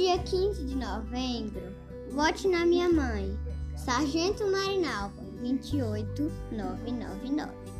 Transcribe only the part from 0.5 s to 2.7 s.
de novembro, vote na